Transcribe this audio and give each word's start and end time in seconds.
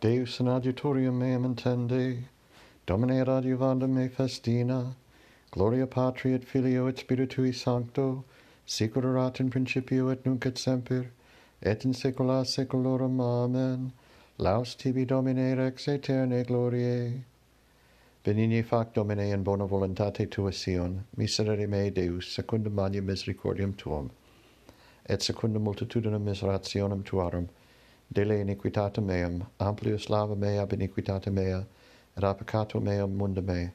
Deus 0.00 0.38
in 0.38 0.46
adiutorium 0.46 1.18
meam 1.18 1.42
intende, 1.42 2.22
Domine 2.86 3.26
adiuvandum 3.26 3.90
me 3.90 4.08
festina, 4.08 4.94
Gloria 5.50 5.88
Patri 5.88 6.34
et 6.34 6.44
Filio 6.44 6.86
et 6.86 6.94
Spiritui 6.94 7.52
Sancto, 7.52 8.22
sicut 8.64 9.02
erat 9.02 9.40
in 9.40 9.50
principio 9.50 10.08
et 10.10 10.24
nunc 10.24 10.46
et 10.46 10.56
semper, 10.56 11.10
et 11.60 11.84
in 11.84 11.92
saecula 11.92 12.46
saeculorum. 12.46 13.20
Amen. 13.20 13.92
Laus 14.38 14.76
tibi 14.76 15.04
Domine 15.04 15.56
rex 15.56 15.88
aeternae 15.88 16.46
gloriae. 16.46 17.24
Benigne 18.24 18.64
fac 18.64 18.94
Domine 18.94 19.32
in 19.32 19.42
bona 19.42 19.66
voluntate 19.66 20.30
tua 20.30 20.52
Sion, 20.52 21.06
miserere 21.16 21.66
me 21.66 21.90
Deus, 21.90 22.28
secundum 22.28 22.76
magnum 22.76 23.04
misericordium 23.04 23.76
tuum, 23.76 24.12
et 25.06 25.22
secundum 25.22 25.64
multitudinem 25.64 26.22
miserationem 26.22 27.02
tuarum, 27.02 27.48
dele 28.12 28.40
iniquitatem 28.44 29.04
meam, 29.04 29.46
amplius 29.60 30.08
lava 30.08 30.34
mea 30.34 30.62
ab 30.62 30.70
iniquitatem 30.70 31.32
mea, 31.32 31.66
et 32.16 32.24
a 32.24 32.34
peccato 32.34 32.80
meam 32.80 33.16
munda 33.16 33.42
me. 33.42 33.70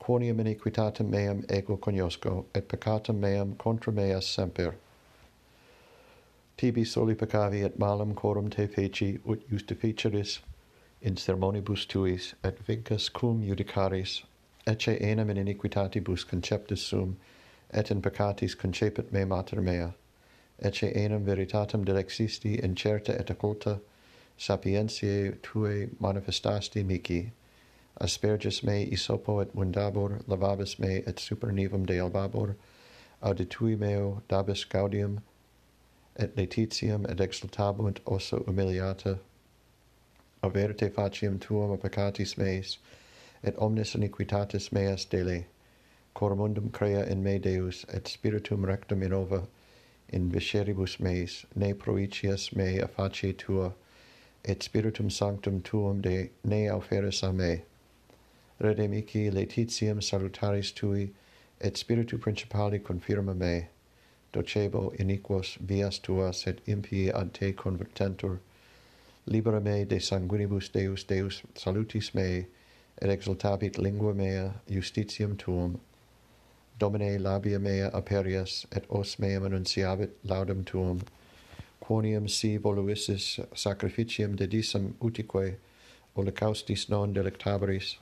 Quoniam 0.00 0.40
iniquitatem 0.40 1.08
meam 1.08 1.44
ego 1.48 1.76
cognosco, 1.76 2.44
et 2.54 2.68
peccatum 2.68 3.20
meam 3.20 3.54
contra 3.54 3.92
mea 3.92 4.20
semper. 4.20 4.74
Tibi 6.56 6.84
soli 6.84 7.14
peccavi 7.14 7.64
et 7.64 7.78
malum 7.78 8.14
corum 8.14 8.50
te 8.50 8.66
feci, 8.66 9.18
ut 9.24 9.48
justificeris 9.48 10.40
in 11.00 11.16
sermonibus 11.16 11.86
tuis, 11.86 12.34
et 12.44 12.58
vincas 12.66 13.08
cum 13.12 13.42
judicaris, 13.42 14.22
ecce 14.66 15.00
enim 15.00 15.30
in 15.30 15.36
iniquitatibus 15.36 16.24
conceptus 16.26 16.80
sum, 16.80 17.16
et 17.70 17.90
in 17.90 18.02
peccatis 18.02 18.56
concepit 18.56 19.12
me 19.12 19.24
mater 19.24 19.60
mea 19.60 19.94
ecce 20.62 20.92
enim 20.94 21.24
veritatem 21.24 21.84
dilexisti 21.84 22.58
in 22.62 22.74
certa 22.74 23.12
et 23.20 23.30
occulta 23.30 23.80
sapientiae 24.38 25.38
tuae 25.42 25.88
manifestasti 26.00 26.84
mihi 26.84 27.32
asperges 28.00 28.62
me 28.62 28.86
isopo 28.86 29.40
et 29.40 29.54
mundabor 29.54 30.24
lavabis 30.26 30.78
me 30.78 31.02
et 31.06 31.16
supernivum 31.16 31.84
de 31.86 31.98
albabor, 31.98 32.56
auditui 33.22 33.78
meo 33.78 34.22
dabis 34.28 34.64
gaudium 34.68 35.20
et 36.16 36.34
letitium 36.34 37.04
et 37.04 37.20
exultabunt 37.20 38.00
ossa 38.06 38.38
humiliata. 38.38 39.18
Averte 40.42 40.90
faciem 40.90 41.38
tuam 41.38 41.76
peccatis 41.78 42.36
meis 42.38 42.78
et 43.44 43.54
omnes 43.58 43.94
iniquitatis 43.94 44.72
meas 44.72 45.04
dele. 45.04 45.44
Cor 46.14 46.34
mundum 46.34 46.72
crea 46.72 47.04
in 47.04 47.22
me 47.22 47.38
deus 47.38 47.84
et 47.88 48.08
spiritum 48.08 48.64
rectum 48.64 49.02
innova 49.02 49.46
in 50.12 50.30
visceribus 50.30 51.00
meis, 51.00 51.46
ne 51.56 51.72
proicias 51.72 52.54
me 52.54 52.78
a 52.78 52.86
face 52.86 53.32
tua, 53.36 53.72
et 54.44 54.62
spiritum 54.62 55.10
sanctum 55.10 55.62
tuum 55.62 56.00
de 56.00 56.30
ne 56.44 56.68
auferis 56.68 57.22
a 57.22 57.32
me. 57.32 57.62
Redemici 58.60 59.30
letitiam 59.32 60.00
salutaris 60.00 60.72
tui, 60.74 61.10
et 61.60 61.76
spiritu 61.76 62.18
principali 62.18 62.78
confirma 62.78 63.34
me. 63.34 63.68
Docebo 64.32 64.94
iniquos 64.98 65.58
vias 65.58 65.98
tuas 65.98 66.46
et 66.46 66.60
impii 66.66 67.10
ad 67.14 67.32
te 67.32 67.52
convertentur. 67.52 68.38
Libera 69.26 69.60
me 69.60 69.84
de 69.84 69.98
sanguinibus 69.98 70.70
Deus 70.72 71.04
Deus 71.04 71.42
salutis 71.54 72.14
mei, 72.14 72.46
et 73.00 73.10
exultabit 73.10 73.78
lingua 73.78 74.12
mea 74.14 74.52
justitiam 74.68 75.36
tuum. 75.36 75.80
Domine 76.82 77.16
labia 77.22 77.60
mea 77.60 77.92
aperias, 77.92 78.66
et 78.72 78.84
os 78.90 79.16
meam 79.16 79.44
annunciavit 79.44 80.10
laudum 80.26 80.64
tuum. 80.64 81.00
Quoniam 81.80 82.28
si 82.28 82.58
voluissis 82.58 83.38
sacrificium 83.54 84.36
dedisam 84.36 84.94
utique, 84.94 85.58
holocaustis 86.16 86.88
non 86.88 87.14
delectabaris. 87.14 87.98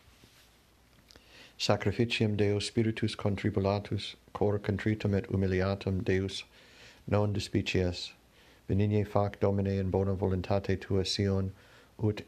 Sacrificium 1.59 2.39
Deus 2.39 2.69
spiritus 2.69 3.15
contribulatus, 3.15 4.15
cor 4.33 4.59
contritum 4.59 5.15
et 5.15 5.27
humiliatum 5.27 6.03
Deus 6.03 6.45
non 7.07 7.35
dispicias. 7.35 8.13
Benigne 8.67 9.07
fac 9.07 9.39
Domine 9.41 9.79
in 9.79 9.91
bona 9.91 10.15
voluntate 10.15 10.81
tua 10.81 11.05
Sion, 11.05 11.53
ut 12.03 12.23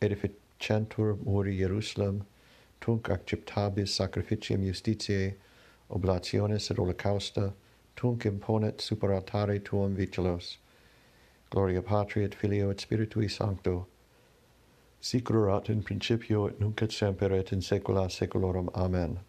edificentur 0.00 1.22
muri 1.22 1.58
Jerusalem, 1.58 2.24
tunc 2.80 3.10
acceptabis 3.10 3.88
sacrificium 3.88 4.64
justitiae, 4.64 5.34
oblationes 5.90 6.70
et 6.70 6.76
holocausta, 6.76 7.52
tunc 7.96 8.24
imponet 8.24 8.80
super 8.80 9.08
altare 9.08 9.58
tuum 9.64 9.94
vigilos. 9.94 10.58
Gloria 11.50 11.82
Patri 11.82 12.24
et 12.24 12.34
Filio 12.34 12.70
et 12.70 12.78
Spiritui 12.78 13.28
Sancto, 13.30 13.86
sic 15.00 15.30
erat 15.30 15.68
in 15.70 15.82
principio 15.82 16.46
et 16.46 16.60
nunc 16.60 16.82
et 16.82 16.92
semper 16.92 17.32
et 17.32 17.52
in 17.52 17.60
saecula 17.60 18.10
saeculorum. 18.10 18.68
Amen. 18.74 19.20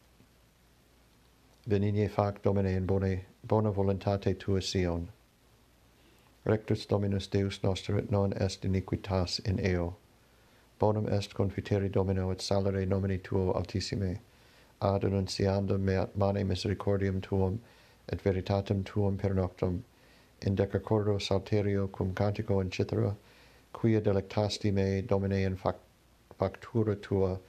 Venigne 1.68 2.10
fac, 2.10 2.42
Domine, 2.42 2.76
in 2.76 2.86
bone, 2.86 3.26
bona 3.44 3.72
voluntate 3.72 4.38
Tua 4.38 4.62
Sion. 4.62 5.10
Rectus 6.46 6.86
Dominus 6.86 7.28
Deus 7.28 7.64
noster 7.64 7.98
et 7.98 8.12
non 8.12 8.34
est 8.34 8.64
iniquitas 8.64 9.40
in 9.46 9.60
eo. 9.60 9.96
Bonum 10.80 11.08
est 11.08 11.34
confiteri 11.34 11.90
Domino 11.90 12.32
et 12.32 12.42
salere 12.42 12.86
nomini 12.86 13.20
Tuo 13.20 13.52
altissime 13.54 14.20
ad 14.82 15.04
annunciandum 15.04 15.82
me 15.82 15.96
at 15.96 16.16
mane 16.16 16.44
misericordium 16.44 17.22
tuum 17.22 17.60
et 18.08 18.22
veritatem 18.22 18.84
tuum 18.84 19.18
per 19.18 19.34
noctum 19.34 19.84
in 20.42 20.56
decacordo 20.56 21.20
salterio 21.20 21.88
cum 21.92 22.14
cantico 22.14 22.62
in 22.62 22.70
cithara 22.70 23.16
quia 23.74 24.02
delectasti 24.02 24.72
me 24.72 25.02
domine 25.02 25.44
in 25.44 25.56
fac 25.56 25.76
factura 26.40 26.96
tua 26.96 27.40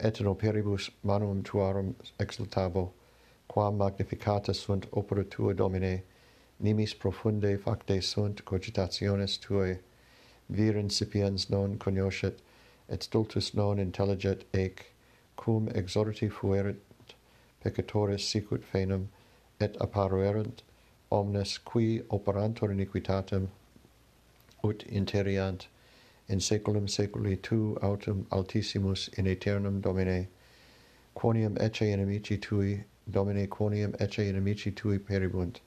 et 0.00 0.20
in 0.20 0.26
operibus 0.26 0.90
manum 1.04 1.42
tuarum 1.42 1.94
exultabo 2.18 2.90
quam 3.46 3.76
magnificata 3.76 4.52
sunt 4.52 4.86
opera 4.92 5.24
tua 5.24 5.54
domine 5.54 6.02
nimis 6.60 6.94
profunde 6.94 7.58
facte 7.58 8.02
sunt 8.02 8.44
cogitationes 8.44 9.38
tuae 9.38 9.78
vir 10.48 10.74
incipiens 10.74 11.48
non 11.50 11.78
cognoscet 11.78 12.40
et 12.88 13.02
stultus 13.02 13.54
non 13.54 13.78
intelliget 13.78 14.44
ec 14.52 14.91
cum 15.42 15.68
exorti 15.74 16.28
fuerit 16.28 17.14
peccatoris 17.64 18.24
sicut 18.32 18.62
fenum 18.72 19.08
et 19.60 19.76
apparuerent 19.80 20.62
omnes 21.10 21.58
qui 21.58 22.00
operantur 22.10 22.70
iniquitatem 22.74 23.48
ut 24.62 24.84
interiant 25.00 25.66
in 26.28 26.38
saeculum 26.38 26.86
saeculi 26.86 27.36
tu 27.42 27.76
autem 27.82 28.24
altissimus 28.30 29.08
in 29.18 29.26
aeternum 29.26 29.80
domine 29.80 30.28
quoniam 31.16 31.58
ecce 31.66 31.90
inimici 31.90 32.40
tui 32.40 32.84
domine 33.10 33.46
quoniam 33.48 33.92
ecce 33.98 34.22
inimici 34.28 34.70
tui 34.70 34.98
peribunt 34.98 35.60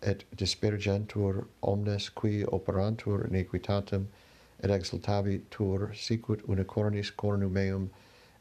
et 0.00 0.24
dispergentur 0.34 1.46
omnes 1.62 2.08
qui 2.08 2.44
operantur 2.44 3.28
iniquitatem 3.30 4.08
et 4.62 4.70
exultavi 4.70 5.40
tur 5.50 5.90
sicut 5.94 6.42
unicornis 6.48 7.16
cornum 7.16 7.52
meum 7.52 7.90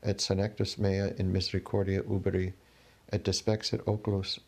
et 0.08 0.22
senectus 0.22 0.78
mea 0.78 1.12
in 1.20 1.32
misericordia 1.34 2.02
uberi, 2.04 2.54
et 3.12 3.24
despexit 3.24 3.84
oculos 3.86 4.40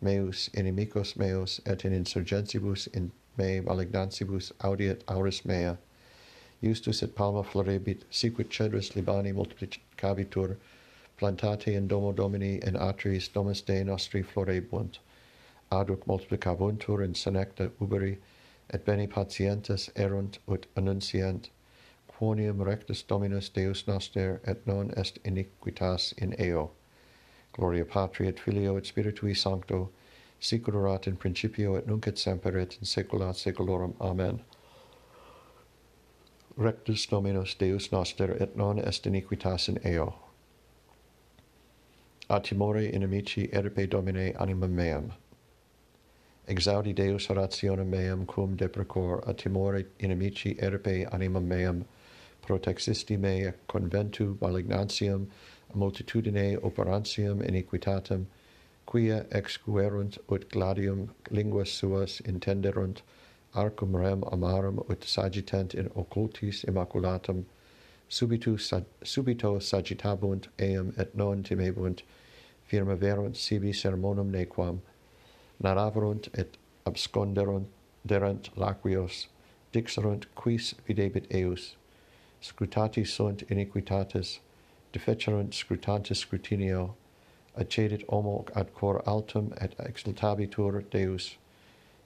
meus 0.00 0.48
inimicos 0.54 1.16
meus, 1.16 1.60
et 1.66 1.84
in 1.84 1.92
insurgentibus 1.92 2.86
in 2.94 3.10
me 3.36 3.60
malignantibus 3.60 4.52
audiet 4.60 5.02
auris 5.08 5.44
mea, 5.44 5.76
justus 6.62 7.02
et 7.02 7.14
palma 7.16 7.42
florebit, 7.42 8.04
sicut 8.10 8.50
cedrus 8.50 8.94
Libani 8.94 9.32
multiplicabitur, 9.32 10.56
plantate 11.18 11.74
in 11.74 11.88
domo 11.88 12.12
Domini 12.12 12.60
in 12.62 12.76
atris 12.76 13.28
domus 13.32 13.62
Dei 13.62 13.82
nostri 13.82 14.22
florebunt. 14.22 14.98
Aduc 15.72 16.06
multiplicabuntur 16.06 17.04
in 17.04 17.14
senecta 17.14 17.70
uberi, 17.80 18.18
et 18.70 18.84
beni 18.84 19.06
patientes 19.06 19.90
erunt 19.96 20.38
ut 20.48 20.66
annunciant, 20.76 21.50
quonium 22.18 22.64
rectus 22.64 23.02
Dominus 23.02 23.50
Deus 23.50 23.86
noster, 23.86 24.40
et 24.46 24.66
non 24.66 24.90
est 24.96 25.18
iniquitas 25.24 26.14
in 26.16 26.34
eo. 26.38 26.70
Gloria 27.52 27.84
Patri 27.84 28.26
et 28.26 28.40
Filio 28.40 28.76
et 28.78 28.84
Spiritui 28.84 29.36
Sancto, 29.36 29.90
sic 30.40 30.66
in 31.06 31.16
principio 31.16 31.76
et 31.76 31.86
nunc 31.86 32.06
et 32.06 32.16
semper 32.16 32.56
et 32.56 32.78
in 32.80 32.86
saecula 32.86 33.34
saeculorum. 33.34 33.94
Amen. 34.00 34.40
Rectus 36.56 37.06
Dominus 37.06 37.54
Deus 37.54 37.92
noster, 37.92 38.30
et 38.40 38.56
non 38.56 38.78
est 38.78 39.04
iniquitas 39.04 39.68
in 39.68 39.78
eo. 39.84 40.14
A 42.30 42.40
timore 42.40 42.90
inimici 42.90 43.50
erpe 43.52 43.86
Domine 43.90 44.32
animam 44.40 44.70
meam. 44.70 45.12
Exaudi 46.48 46.94
Deus 46.94 47.26
orationem 47.26 47.88
meam 47.88 48.24
cum 48.24 48.56
deprecor 48.56 49.22
a 49.28 49.34
timore 49.34 49.84
inimici 50.00 50.56
erpe 50.62 51.06
animam 51.12 51.44
meam 51.44 51.84
protexissti 52.46 53.18
me 53.18 53.52
conventu 53.68 54.38
malignantium 54.38 55.26
multitudine 55.74 56.56
operantium 56.62 57.42
iniquitatem 57.42 58.26
quia 58.86 59.24
excuerunt 59.30 60.18
ut 60.30 60.48
gladium 60.50 61.10
linguas 61.30 61.68
suas 61.68 62.20
intenderunt 62.24 63.02
arcum 63.54 63.96
rem 63.96 64.22
amarum 64.32 64.78
ut 64.88 65.00
sagitent 65.00 65.74
in 65.74 65.88
occultis 65.90 66.64
immaculatum 66.64 67.44
subito 68.08 68.56
sag, 68.60 68.84
subito 69.02 69.58
sagitabunt 69.58 70.46
eam 70.58 70.92
et 70.96 71.16
non 71.16 71.42
timebunt 71.42 72.02
firma 72.64 72.96
verunt 72.96 73.36
sibi 73.36 73.72
sermonum 73.72 74.30
nequam 74.30 74.80
naravarunt 75.60 76.28
et 76.34 76.56
absconderunt 76.86 77.66
derent 78.06 78.50
laquios 78.56 79.26
dixerunt 79.72 80.26
quis 80.36 80.74
videbit 80.86 81.26
eus 81.34 81.74
scrutati 82.40 83.04
sunt 83.04 83.42
iniquitates, 83.50 84.40
defecerunt 84.92 85.54
scrutantes 85.54 86.18
scrutinio, 86.18 86.94
accedit 87.56 88.04
homo 88.08 88.44
ad 88.54 88.72
cor 88.74 89.02
altum 89.06 89.52
et 89.60 89.74
exultabitur 89.78 90.84
Deus, 90.90 91.36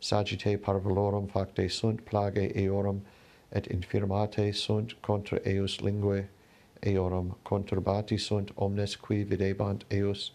sagite 0.00 0.56
parvulorum 0.58 1.28
facte 1.28 1.68
sunt 1.68 2.04
plage 2.04 2.52
eorum, 2.54 3.02
et 3.52 3.66
infirmate 3.66 4.52
sunt 4.54 4.94
contra 5.02 5.38
eus 5.44 5.80
lingue 5.80 6.28
eorum 6.82 7.36
conturbati 7.44 8.18
sunt 8.18 8.50
omnes 8.56 8.96
qui 8.96 9.22
videbant 9.24 9.84
eus, 9.90 10.32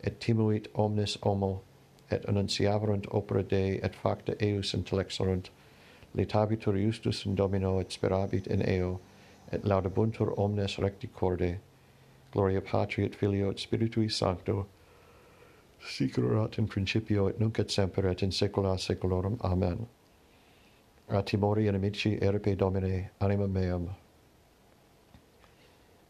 et 0.00 0.20
timuit 0.20 0.68
omnes 0.74 1.16
homo, 1.22 1.62
et 2.10 2.24
annunciaverunt 2.26 3.06
opera 3.10 3.42
Dei, 3.42 3.80
et 3.82 3.94
facta 3.94 4.34
eus 4.40 4.72
intellexerunt, 4.72 5.50
litabitur 6.14 6.76
justus 6.76 7.24
in 7.24 7.34
Domino, 7.34 7.78
et 7.78 7.90
sperabit 7.92 8.46
in 8.46 8.62
eo, 8.62 9.00
et 9.52 9.64
laudabuntur 9.64 10.34
omnes 10.38 10.78
recti 10.78 11.08
corde, 11.08 11.58
gloria 12.32 12.60
Patri 12.60 13.04
et 13.04 13.14
Filio 13.14 13.50
et 13.50 13.58
Spiritui 13.58 14.10
Sancto, 14.10 14.66
sicurat 15.80 16.58
in 16.58 16.66
principio 16.66 17.28
et 17.28 17.40
nunc 17.40 17.58
et 17.58 17.70
semper 17.70 18.06
et 18.10 18.22
in 18.22 18.30
saecula 18.30 18.78
saeculorum. 18.78 19.38
Amen. 19.42 19.86
A 21.08 21.22
timori 21.22 21.66
inimici 21.66 22.18
erpe 22.20 22.56
Domine 22.56 23.10
anima 23.20 23.46
meam. 23.46 23.88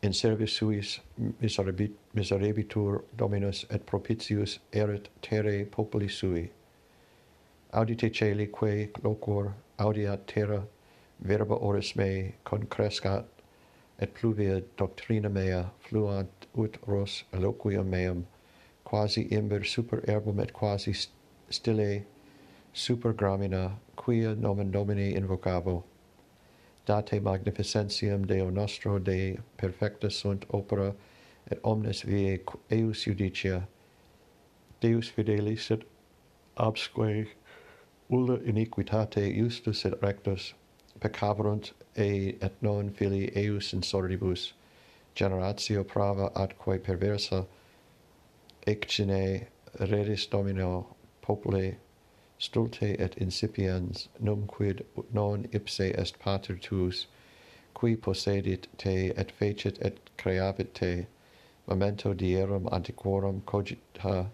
In 0.02 0.12
servis 0.12 0.52
suis 0.52 1.00
miserabit, 1.40 1.92
miserabitur 2.14 3.02
Dominus 3.16 3.66
et 3.70 3.84
propitius 3.86 4.58
erit 4.72 5.08
terre 5.20 5.64
populi 5.64 6.08
sui. 6.08 6.50
Audite 7.72 8.10
celi 8.10 8.46
quae 8.46 8.90
loquor, 9.02 9.54
audiat 9.78 10.26
terra 10.26 10.62
verba 11.20 11.54
oris 11.54 11.96
mei 11.96 12.34
concrescat, 12.44 13.26
et 13.98 14.14
pluvia 14.14 14.62
doctrina 14.76 15.28
mea 15.28 15.70
fluant 15.80 16.46
ut 16.56 16.78
ros 16.86 17.24
eloquium 17.32 17.88
meum, 17.90 18.26
quasi 18.84 19.26
imber 19.30 19.64
super 19.64 20.00
erbum 20.08 20.40
et 20.40 20.52
quasi 20.52 20.94
stile 21.50 22.04
super 22.72 23.12
gramina, 23.12 23.78
quia 23.96 24.34
nomen 24.34 24.70
Domini 24.70 25.14
invocabo. 25.14 25.82
Date 26.86 27.20
magnificentiam 27.20 28.26
Deo 28.26 28.50
nostro 28.50 28.98
Dei 28.98 29.38
perfecta 29.56 30.10
sunt 30.10 30.46
opera, 30.50 30.94
et 31.50 31.58
omnes 31.64 32.02
viae 32.02 32.38
eius 32.70 33.04
judicia. 33.04 33.66
Deus 34.80 35.08
fidelis 35.10 35.70
et 35.70 35.82
absque 36.56 37.26
ulla 38.08 38.38
iniquitate 38.44 39.26
justus 39.34 39.84
et 39.84 40.00
rectus, 40.02 40.54
peccaverunt 41.00 41.72
e 41.96 42.36
et 42.40 42.62
non 42.62 42.90
fili 42.90 43.30
eius 43.36 43.72
in 43.72 43.82
sordibus 43.82 44.52
generatio 45.14 45.84
prava 45.84 46.30
atque 46.34 46.78
perversa 46.78 47.46
excine 48.66 49.48
redis 49.80 50.26
domino 50.26 50.96
populi 51.20 51.76
stulte 52.38 52.96
et 52.98 53.16
incipiens 53.16 54.08
num 54.20 54.46
quid 54.46 54.84
non 55.12 55.46
ipse 55.52 55.80
est 55.80 56.18
pater 56.18 56.56
tuus 56.56 57.06
qui 57.74 57.96
possedit 57.96 58.66
te 58.76 59.12
et 59.16 59.32
fecit 59.32 59.78
et 59.80 59.98
creavit 60.16 60.72
te 60.72 61.06
momento 61.66 62.14
dierum 62.14 62.68
antiquorum 62.72 63.42
cogita 63.44 64.30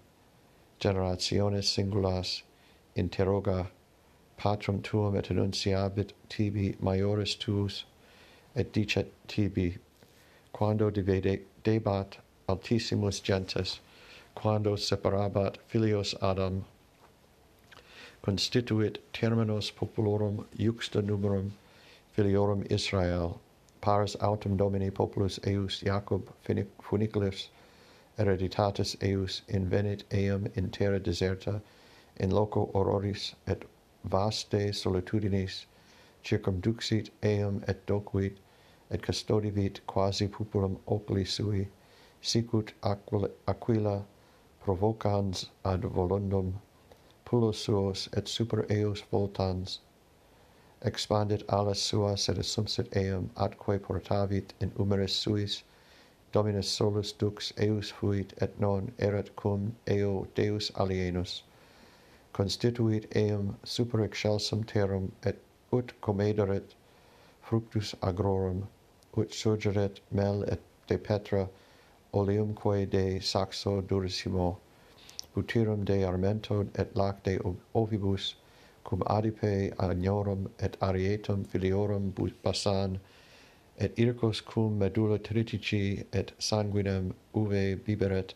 generationes 0.79 1.67
singulas 1.67 2.43
interroga 2.95 3.71
patrum 4.37 4.83
tuum 4.83 5.17
et 5.17 5.31
annunciabit 5.31 6.13
tibi 6.29 6.75
maioris 6.81 7.37
tuus 7.37 7.85
et 8.55 8.73
dicet 8.73 9.11
tibi 9.29 9.79
quando 10.53 10.91
divede 10.91 11.41
debat 11.63 12.19
altissimus 12.49 13.21
gentes 13.23 13.81
quando 14.35 14.77
separabat 14.77 15.57
filios 15.67 16.15
adam 16.21 16.65
constituit 18.23 18.99
terminos 19.13 19.71
populorum 19.71 20.45
iuxta 20.59 21.03
numerum 21.03 21.53
filiorum 22.17 22.67
Israel 22.71 23.41
pars 23.81 24.17
autem 24.17 24.57
domini 24.57 24.91
populus 24.91 25.39
eius 25.47 25.81
Jacob 25.81 26.33
funiculus 26.83 27.49
hereditatis 28.19 28.97
eius 29.03 29.43
invenit 29.49 30.05
eam 30.11 30.47
in 30.55 30.71
terra 30.71 31.01
deserta 31.01 31.61
in 32.17 32.31
loco 32.31 32.71
auroris 32.75 33.35
et 33.47 33.65
vaste 34.11 34.73
solitudinis 34.73 35.67
circumduxit 36.23 37.11
eum 37.23 37.63
et 37.69 37.87
docuit 37.87 38.37
et 38.91 39.03
custodivit 39.03 39.81
quasi 39.87 40.29
populum 40.29 40.79
oculi 40.87 41.25
sui 41.25 41.69
sicut 42.21 42.75
aquila, 42.83 43.29
aquila 43.47 44.05
provocans 44.65 45.51
ad 45.65 45.83
volundum 45.83 46.55
pulos 47.25 47.59
suos 47.65 48.09
et 48.17 48.29
super 48.29 48.67
eos 48.71 49.03
voltans 49.11 49.81
expandit 50.83 51.43
alas 51.49 51.79
suas 51.79 52.29
et 52.29 52.39
assumpsit 52.39 52.97
eum 52.97 53.31
atque 53.37 53.79
portavit 53.83 54.53
in 54.61 54.71
umeris 54.79 55.13
suis 55.13 55.63
dominus 56.33 56.69
solus 56.69 57.13
dux 57.13 57.53
eus 57.57 57.91
fuit 57.91 58.35
et 58.43 58.61
non 58.61 58.93
erat 58.99 59.35
cum 59.37 59.75
eo 59.87 60.27
deus 60.35 60.71
alienus 60.75 61.45
constituit 62.35 63.05
eum 63.17 63.57
super 63.65 64.01
excelsum 64.05 64.65
terram 64.73 65.11
et 65.23 65.39
ut 65.73 65.93
comederet 66.01 66.75
fructus 67.43 67.95
agrorum 68.03 68.67
ut 69.17 69.35
surgeret 69.41 70.01
mel 70.11 70.43
et 70.55 70.61
de 70.89 70.97
petra 70.99 71.49
oleumque 72.13 72.91
de 72.97 73.21
saxo 73.21 73.81
durissimo 73.81 74.49
butyrum 75.35 75.85
de 75.85 75.99
armento 76.11 76.61
et 76.75 76.95
lacte 76.95 77.39
ovibus 77.75 78.35
cum 78.85 79.03
adipe 79.07 79.73
agnorum 79.79 80.51
et 80.59 80.77
arietum 80.81 81.45
filiorum 81.45 82.13
basan 82.43 83.01
et 83.79 83.99
ircos 83.99 84.41
cum 84.41 84.79
medulla 84.79 85.19
tritici 85.19 86.05
et 86.13 86.33
sanguinem 86.39 87.15
uve 87.35 87.77
biberet 87.77 88.35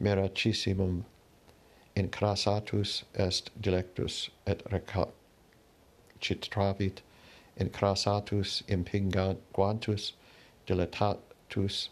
meracissimum 0.00 1.04
in 1.98 2.08
crassatus 2.08 3.02
est 3.14 3.50
dilectus 3.60 4.30
et 4.46 4.62
recitravit, 6.20 7.02
impingant 8.68 9.38
quantus 9.52 10.12
dilatatus 10.66 11.88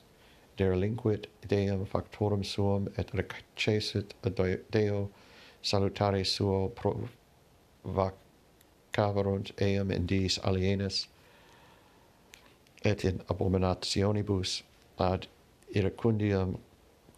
derelinquit 0.56 1.26
deum 1.48 1.84
factorum 1.86 2.44
suum 2.44 2.88
et 2.96 3.10
recessit 3.12 4.14
deo 4.70 5.10
salutare 5.62 6.24
suo 6.24 6.68
pro 6.68 7.08
vacaverunt 7.84 9.50
eum 9.60 9.90
in 9.90 10.06
dies 10.06 10.38
alienes 10.38 11.06
et 12.84 13.04
in 13.04 13.18
abominationibus 13.28 14.62
ad 14.98 15.26
iracundiam 15.74 16.58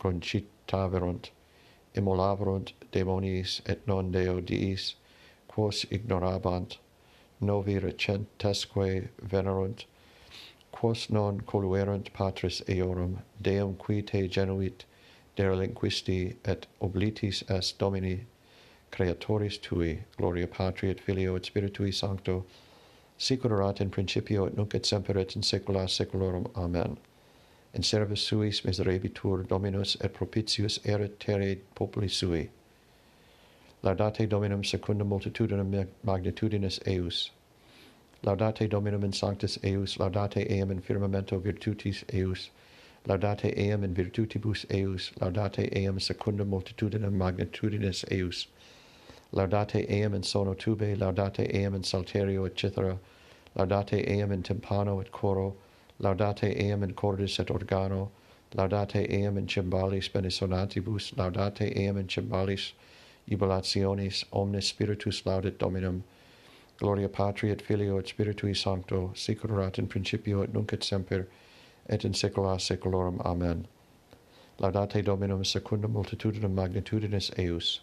concitaverunt, 0.00 1.30
immolaverunt 1.94 2.72
demonis 2.92 3.60
et 3.66 3.86
non 3.86 4.10
deo 4.10 4.40
diis, 4.40 4.94
quos 5.48 5.84
ignorabant, 5.90 6.78
novi 7.40 7.78
recentesque 7.78 9.08
venerunt, 9.22 9.84
quos 10.72 11.10
non 11.10 11.40
coluerant 11.40 12.12
patris 12.12 12.62
eorum, 12.68 13.18
Deum 13.40 13.74
qui 13.76 14.02
te 14.02 14.28
genuit, 14.28 14.84
derelinquisti 15.36 16.36
et 16.44 16.66
oblitis 16.80 17.42
as 17.48 17.72
Domini, 17.72 18.26
creatoris 18.90 19.58
tui, 19.58 20.04
gloria 20.16 20.46
Patri 20.46 20.90
et 20.90 21.00
Filio 21.00 21.36
et 21.36 21.44
Spiritui 21.44 21.92
Sancto, 21.92 22.44
sicur 23.18 23.80
in 23.80 23.90
principio 23.90 24.46
et 24.46 24.56
nunc 24.56 24.74
et 24.74 24.86
semper 24.86 25.18
et 25.18 25.36
in 25.36 25.42
saecula 25.42 25.88
saeculorum. 25.88 26.46
Amen. 26.56 26.98
In 27.74 27.82
servis 27.82 28.20
suis 28.20 28.64
miseribitur 28.64 29.46
Dominus 29.46 29.96
et 30.00 30.14
propitius 30.14 30.78
erit 30.84 31.18
terre 31.18 31.56
populi 31.74 32.08
sui. 32.08 32.48
Laudate 33.84 34.28
Dominum 34.28 34.64
secundum 34.64 35.08
multitudinem 35.08 35.86
magnitudinis 36.04 36.80
eius. 36.84 37.30
Laudate 38.24 38.68
Dominum 38.68 39.04
in 39.04 39.12
sanctis 39.12 39.56
eius, 39.62 39.98
laudate 39.98 40.50
eam 40.50 40.72
in 40.72 40.82
firmamento 40.82 41.40
virtutis 41.40 42.02
eius, 42.12 42.50
laudate 43.06 43.56
eam 43.56 43.84
in 43.84 43.94
virtutibus 43.94 44.66
eius, 44.72 45.12
laudate 45.20 45.72
eam 45.76 46.00
secundum 46.00 46.50
multitudinem 46.50 47.12
magnitudinis 47.16 48.04
eius, 48.10 48.48
laudate 49.32 49.88
eam 49.88 50.12
in 50.12 50.24
sono 50.24 50.54
tube, 50.54 50.96
laudate 50.98 51.48
eam 51.54 51.76
in 51.76 51.82
salterio, 51.82 52.46
et 52.46 52.56
cithara, 52.56 52.98
laudate 53.56 54.10
eam 54.10 54.32
in 54.32 54.42
timpano 54.42 55.00
et 55.00 55.12
coro, 55.12 55.54
laudate 56.02 56.60
eam 56.60 56.82
in 56.82 56.94
cordis 56.94 57.38
et 57.38 57.46
organo, 57.46 58.10
laudate 58.56 59.08
eam 59.08 59.38
in 59.38 59.46
cymbalis 59.46 60.10
benisonantibus, 60.10 61.14
laudate 61.14 61.76
eam 61.76 61.96
in 61.96 62.08
cymbalis 62.08 62.72
ibulationes 63.30 64.24
omnes 64.32 64.66
spiritus 64.66 65.24
laudet 65.26 65.58
Dominum. 65.58 66.04
Gloria 66.78 67.08
Patri 67.08 67.50
et 67.50 67.60
Filio 67.60 67.98
et 67.98 68.06
Spiritui 68.06 68.56
Sancto, 68.56 69.10
sicurat 69.14 69.78
in 69.78 69.88
principio 69.88 70.42
et 70.42 70.52
nunc 70.52 70.72
et 70.72 70.84
semper, 70.84 71.26
et 71.88 72.04
in 72.04 72.12
saecula 72.12 72.58
saeculorum. 72.60 73.20
Amen. 73.24 73.66
Laudate 74.60 75.04
Dominum 75.04 75.44
secundum 75.44 75.92
multitudinem 75.92 76.54
magnitudinis 76.54 77.30
eius. 77.36 77.80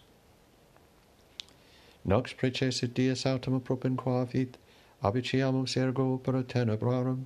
Nox 2.06 2.34
precesit 2.34 2.94
dies 2.94 3.26
autem 3.26 3.60
propinquavit, 3.60 4.56
abiciamus 5.04 5.76
ergo 5.76 6.14
opera 6.14 6.44
tenebrarum, 6.44 7.26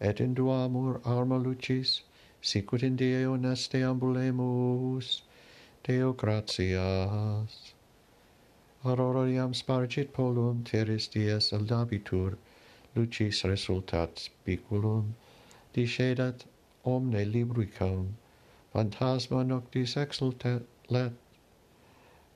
et 0.00 0.18
induamur 0.18 1.00
arma 1.04 1.38
lucis, 1.38 2.02
sicut 2.40 2.82
in 2.82 2.94
die 2.96 3.24
honeste 3.24 3.82
ambulemus, 3.82 5.22
Deo 5.84 6.12
gratias. 6.12 7.72
Auroriam 8.84 9.54
spargit 9.54 10.12
polum 10.12 10.62
teres 10.64 11.08
dies 11.08 11.50
aldabitur, 11.50 12.36
lucis 12.94 13.42
resultat 13.44 14.28
spiculum, 14.28 15.14
discedat 15.72 16.44
omne 16.84 17.24
libricum, 17.32 18.08
phantasma 18.72 19.44
noctis 19.44 19.94
exultat, 19.94 20.64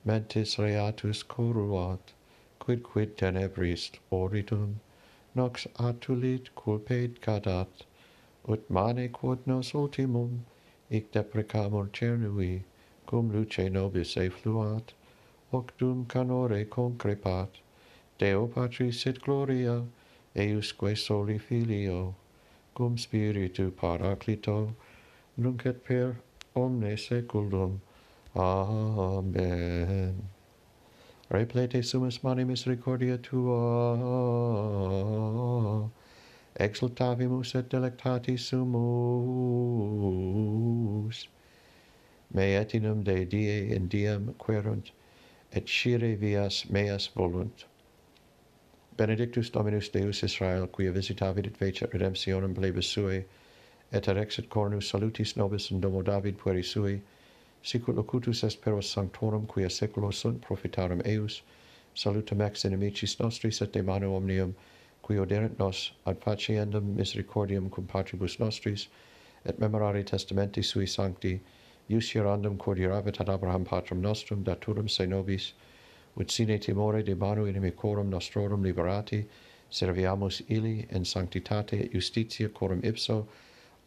mentis 0.05 0.55
reatus 0.57 1.23
coruat, 1.23 2.13
quid 2.59 2.83
quid 2.83 3.17
tenebris 3.17 3.91
oritum, 4.11 4.75
nox 5.35 5.67
atulit 5.75 6.49
culpet 6.55 7.19
cadat, 7.21 7.85
ut 8.47 8.69
mane 8.69 9.09
quod 9.09 9.45
nos 9.45 9.71
ultimum, 9.73 10.39
ic 10.89 11.11
deprecamur 11.11 11.89
cernui, 11.89 12.63
cum 13.13 13.29
luce 13.31 13.69
nobis 13.69 14.15
effluat, 14.15 14.93
hoc 15.51 15.77
dum 15.77 16.05
canore 16.05 16.65
concrepat, 16.65 17.49
Deo 18.17 18.47
Patris 18.47 19.05
et 19.05 19.21
Gloria, 19.21 19.83
eiusque 20.35 20.97
soli 20.97 21.37
Filio, 21.37 22.15
cum 22.73 22.97
Spiritu 22.97 23.69
Paraclito, 23.69 24.75
nunc 25.35 25.65
et 25.65 25.83
per 25.83 26.15
omne 26.55 26.97
seculum. 26.97 27.81
Amen. 28.35 30.15
Replete 31.29 31.83
sumus 31.83 32.23
mani 32.23 32.43
misericordia 32.43 33.17
tua, 33.17 33.93
exultavimus 36.59 37.53
et 37.53 37.69
delectati 37.69 38.37
sumus, 38.37 38.73
me 42.33 42.55
etinum 42.55 43.03
de 43.03 43.25
die 43.25 43.73
in 43.75 43.87
diem 43.87 44.33
querunt, 44.39 44.91
et 45.51 45.67
scire 45.67 46.15
vias 46.15 46.65
meas 46.69 47.07
volunt. 47.15 47.65
Benedictus 48.97 49.49
Dominus 49.49 49.89
Deus 49.89 50.23
Israel, 50.23 50.67
quia 50.67 50.91
visitavit 50.91 51.45
et 51.45 51.57
vecet 51.57 51.91
redemptionem 51.93 52.53
plebis 52.55 52.85
sui, 52.85 53.23
et 53.91 54.07
erexit 54.07 54.49
cornus 54.49 54.89
salutis 54.89 55.35
nobis 55.35 55.69
in 55.71 55.79
domo 55.79 56.01
David 56.01 56.37
pueri 56.37 56.63
sui, 56.63 57.01
sicut 57.61 57.95
locutus 57.95 58.43
est 58.43 58.61
per 58.61 58.73
os 58.73 58.89
sanctorum 58.89 59.47
quia 59.47 59.69
seculo 59.69 60.11
sunt 60.11 60.41
profitarum 60.41 61.01
eius, 61.05 61.41
salutum 61.93 62.41
ex 62.41 62.65
inimicis 62.65 63.19
nostris 63.19 63.61
et 63.61 63.71
de 63.71 63.83
manu 63.83 64.15
omnium, 64.15 64.55
qui 65.03 65.17
oderent 65.17 65.59
nos 65.59 65.91
ad 66.05 66.19
faciendum 66.19 66.95
misericordium 66.95 67.69
cum 67.69 67.85
patribus 67.85 68.39
nostris, 68.39 68.87
et 69.45 69.59
memorari 69.59 70.03
testamenti 70.03 70.63
sui 70.63 70.87
sancti, 70.87 71.39
ius 71.89 72.11
hierandum 72.13 72.57
quod 72.57 72.77
hierabit 72.77 73.19
ad 73.19 73.29
Abraham 73.29 73.65
patrum 73.65 74.01
nostrum 74.01 74.43
daturum 74.43 74.89
se 74.89 75.05
nobis, 75.05 75.53
ut 76.15 76.31
sine 76.31 76.57
timore 76.59 77.03
de 77.03 77.15
manu 77.15 77.45
inimicorum 77.45 78.09
nostrorum 78.09 78.63
liberati, 78.63 79.25
serviamus 79.69 80.41
ili 80.47 80.85
in 80.91 81.03
sanctitate 81.03 81.73
et 81.73 81.91
justitia 81.91 82.49
corum 82.49 82.81
ipso, 82.83 83.27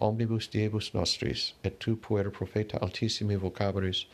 omnibus 0.01 0.49
diebus 0.49 0.93
nostris, 0.95 1.53
et 1.65 1.79
tu 1.81 1.97
puer 1.97 2.31
profeta 2.31 2.79
altissimi 2.79 3.37
vocaburis, 3.37 4.05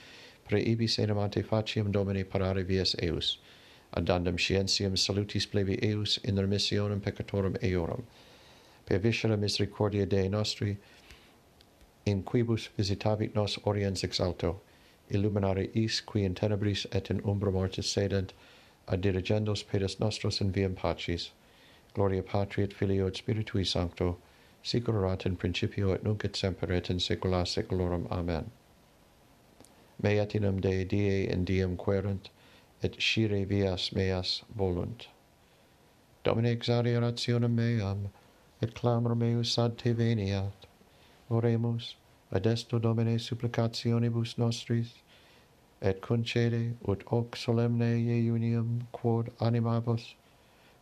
preibis 0.48 0.98
enim 0.98 1.18
ante 1.18 1.42
faciam 1.42 1.90
Domini 1.90 2.24
parare 2.24 2.64
vias 2.64 2.94
eus, 3.02 3.38
addandum 3.96 4.36
scientiam 4.36 4.96
salutis 4.96 5.46
plebi 5.46 5.78
eus 5.82 6.18
in 6.24 6.36
remissionem 6.36 7.00
peccatorum 7.00 7.56
eorum. 7.62 8.04
Per 8.86 8.98
viscera 8.98 9.36
misericordia 9.36 10.06
Dei 10.06 10.28
nostri, 10.28 10.76
in 12.04 12.22
quibus 12.22 12.68
visitavit 12.76 13.34
nos 13.34 13.56
oriens 13.58 14.02
ex 14.02 14.20
alto, 14.20 14.60
illuminare 15.10 15.70
is 15.74 16.00
qui 16.00 16.24
in 16.24 16.34
tenebris 16.34 16.86
et 16.92 17.10
in 17.10 17.20
umbra 17.20 17.52
mortis 17.52 17.86
sedent, 17.86 18.32
ad 18.88 19.02
dirigendos 19.02 19.62
pedes 19.66 20.00
nostros 20.00 20.40
in 20.40 20.52
viam 20.52 20.74
pacis. 20.74 21.30
Gloria 21.94 22.22
Patri 22.22 22.64
et 22.64 22.72
Filio 22.72 23.06
et 23.06 23.14
Spiritui 23.14 23.66
Sancto, 23.66 24.18
sicurat 24.64 25.26
in 25.26 25.36
principio 25.36 25.92
et 25.92 26.02
nunc 26.02 26.24
et 26.24 26.34
semper 26.34 26.72
et 26.72 26.90
in 26.90 26.98
saecula 26.98 27.46
saeculorum. 27.46 28.06
Amen. 28.10 28.50
Mei 30.02 30.16
inum 30.16 30.60
Dei 30.60 30.84
die 30.84 31.28
in 31.28 31.44
diem 31.44 31.76
querent, 31.76 32.30
et 32.82 32.96
scire 32.98 33.44
vias 33.44 33.92
meas 33.92 34.42
volunt. 34.56 35.08
Domine 36.24 36.56
exare 36.56 37.00
rationem 37.00 37.54
meam, 37.54 38.10
et 38.60 38.74
clamor 38.74 39.14
meus 39.14 39.56
ad 39.58 39.78
te 39.78 39.92
veniat, 39.92 40.66
Oremus, 41.32 41.96
ad 42.30 42.46
esto 42.46 42.78
Domine 42.78 43.18
supplicationibus 43.18 44.36
nostris, 44.38 44.94
et 45.80 46.00
concede 46.00 46.74
ut 46.88 47.02
hoc 47.06 47.36
solemne 47.36 47.96
iunium 47.96 48.86
quod 48.92 49.30
animabus 49.40 50.14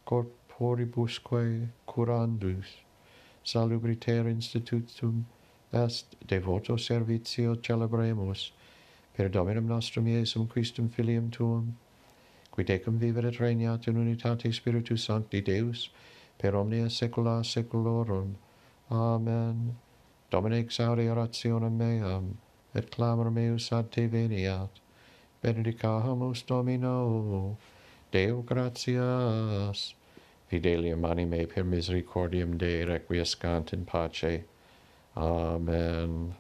corporibusque 0.07 1.69
curandus 1.87 2.83
salubriter 3.43 4.27
institutum 4.27 5.25
est 5.73 6.17
devoto 6.27 6.77
servitio 6.77 7.55
celebremus 7.57 8.53
per 9.17 9.29
Dominum 9.29 9.67
nostrum 9.67 10.07
Iesum 10.07 10.47
Christum 10.49 10.89
Filium 10.89 11.31
Tuum, 11.31 11.77
qui 12.51 12.65
tecum 12.65 12.99
vivet 12.99 13.25
et 13.25 13.39
regnat 13.41 13.87
in 13.87 13.97
unitate 13.97 14.53
Spiritus 14.53 15.05
Sancti 15.05 15.41
Deus, 15.41 15.91
per 16.39 16.55
omnia 16.55 16.89
saecula 16.89 17.43
saeculorum. 17.45 18.37
Amen. 18.91 19.77
Domine 20.31 20.59
exaudi 20.63 21.09
orationem 21.11 21.77
meam, 21.77 22.39
et 22.75 22.91
clamor 22.91 23.31
meus 23.31 23.73
ad 23.73 23.91
te 23.91 24.07
veniat. 24.07 24.71
Benedicamus 25.43 26.45
Domino, 26.47 27.57
Deo 28.13 28.43
gratias. 28.43 29.95
Fidelium 30.49 31.05
anime 31.05 31.47
per 31.47 31.65
misericordium 31.65 32.59
Dei 32.59 32.85
requiescant 32.85 33.73
in 33.73 33.85
pace. 33.85 34.45
Amen. 35.17 36.35